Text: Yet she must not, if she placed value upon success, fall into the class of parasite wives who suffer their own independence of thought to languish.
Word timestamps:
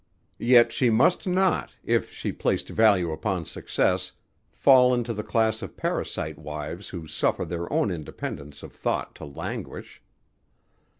Yet 0.39 0.71
she 0.71 0.89
must 0.89 1.27
not, 1.27 1.75
if 1.83 2.11
she 2.11 2.31
placed 2.31 2.69
value 2.69 3.11
upon 3.11 3.45
success, 3.45 4.13
fall 4.49 4.95
into 4.95 5.13
the 5.13 5.21
class 5.21 5.61
of 5.61 5.77
parasite 5.77 6.39
wives 6.39 6.89
who 6.89 7.05
suffer 7.05 7.45
their 7.45 7.71
own 7.71 7.91
independence 7.91 8.63
of 8.63 8.73
thought 8.73 9.13
to 9.17 9.25
languish. 9.25 10.01